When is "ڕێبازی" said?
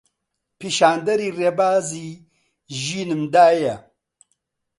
1.37-2.09